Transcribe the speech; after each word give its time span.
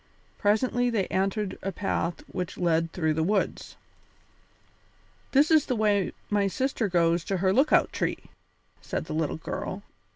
Presently 0.39 0.89
they 0.89 1.05
entered 1.09 1.59
a 1.61 1.71
path 1.71 2.21
which 2.27 2.57
led 2.57 2.91
through 2.91 3.13
the 3.13 3.21
woods. 3.21 3.75
"This 5.31 5.51
is 5.51 5.67
the 5.67 5.75
way 5.75 6.11
my 6.27 6.47
sister 6.47 6.87
goes 6.87 7.23
to 7.25 7.37
her 7.37 7.53
lookout 7.53 7.93
tree," 7.93 8.17
said 8.81 9.05
the 9.05 9.13
little 9.13 9.37
girl. 9.37 9.83